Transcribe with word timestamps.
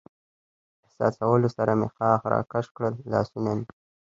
احساسولو 0.85 1.49
سره 1.57 1.71
مې 1.79 1.87
ښاخ 1.95 2.21
را 2.31 2.39
کش 2.51 2.65
کړل، 2.75 2.93
لاسونه 3.11 3.49
مې. 3.57 3.65